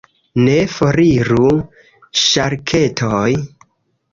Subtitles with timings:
[0.45, 1.51] Ne, foriru
[2.23, 3.29] ŝarketoj!